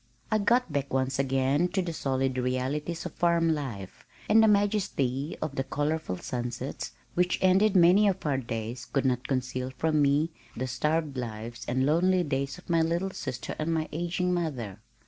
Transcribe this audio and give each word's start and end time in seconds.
I 0.31 0.39
got 0.39 0.73
back 0.73 0.91
once 0.91 1.19
again 1.19 1.67
to 1.73 1.81
the 1.83 1.93
solid 1.93 2.39
realities 2.39 3.05
of 3.05 3.11
farm 3.13 3.53
life, 3.53 4.03
and 4.27 4.41
the 4.41 4.47
majesty 4.47 5.37
of 5.43 5.53
the 5.53 5.63
colorful 5.63 6.17
sunsets 6.17 6.93
which 7.13 7.37
ended 7.39 7.75
many 7.75 8.07
of 8.07 8.25
our 8.25 8.37
days 8.39 8.85
could 8.85 9.05
not 9.05 9.27
conceal 9.27 9.71
from 9.77 10.01
me 10.01 10.31
the 10.57 10.65
starved 10.65 11.17
lives 11.17 11.65
and 11.67 11.85
lonely 11.85 12.23
days 12.23 12.57
of 12.57 12.67
my 12.67 12.81
little 12.81 13.11
sister 13.11 13.55
and 13.59 13.71
my 13.75 13.87
aging 13.91 14.33
mother. 14.33 14.79